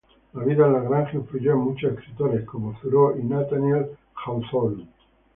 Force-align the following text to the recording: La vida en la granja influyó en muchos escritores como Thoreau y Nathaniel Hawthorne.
La 0.33 0.43
vida 0.43 0.65
en 0.65 0.73
la 0.73 0.79
granja 0.79 1.15
influyó 1.17 1.51
en 1.51 1.59
muchos 1.59 1.91
escritores 1.93 2.43
como 2.45 2.73
Thoreau 2.79 3.19
y 3.19 3.23
Nathaniel 3.23 3.91
Hawthorne. 4.15 4.87